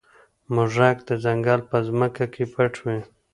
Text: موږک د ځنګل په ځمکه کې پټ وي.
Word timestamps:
موږک 0.53 0.97
د 1.07 1.09
ځنګل 1.23 1.61
په 1.69 1.77
ځمکه 1.87 2.25
کې 2.33 2.43
پټ 2.53 2.73
وي. 2.83 2.99